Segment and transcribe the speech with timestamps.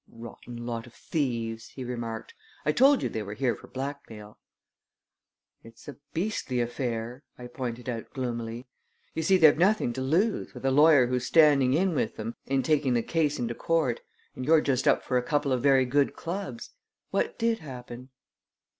[0.11, 2.33] "Rotten lot of thieves!" he remarked.
[2.65, 4.39] "I told you they were here for blackmail."
[5.63, 8.65] "It's a beastly affair," I pointed out gloomily,
[9.13, 12.63] "You see, they've nothing to lose, with a lawyer who's standing in with them, in
[12.63, 14.01] taking the case into court;
[14.35, 16.71] and you're just up for a couple of very good clubs.
[17.11, 18.09] What did happen?"